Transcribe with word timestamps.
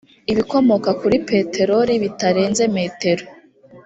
ibikomoka 0.31 0.89
kuri 1.01 1.17
peteroli 1.29 1.93
bitarenze 2.03 2.63
metero 2.75 3.23